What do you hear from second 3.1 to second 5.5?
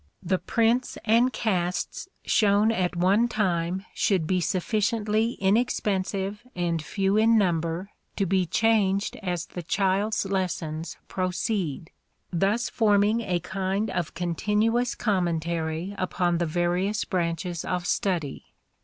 time should be sufficiently